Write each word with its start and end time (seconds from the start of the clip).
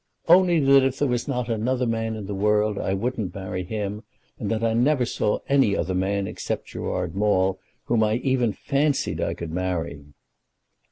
"Only 0.27 0.59
that 0.59 0.83
if 0.83 0.97
there 0.97 1.07
was 1.07 1.27
not 1.27 1.47
another 1.47 1.85
man 1.85 2.15
in 2.15 2.25
the 2.25 2.33
world 2.33 2.79
I 2.79 2.95
wouldn't 2.95 3.35
marry 3.35 3.63
him, 3.63 4.01
and 4.39 4.49
that 4.49 4.63
I 4.63 4.73
never 4.73 5.05
saw 5.05 5.41
any 5.47 5.77
other 5.77 5.93
man 5.93 6.25
except 6.25 6.69
Gerard 6.69 7.13
Maule 7.13 7.59
whom 7.85 8.01
I 8.01 8.15
even 8.15 8.51
fancied 8.51 9.21
I 9.21 9.35
could 9.35 9.51
marry." 9.51 10.05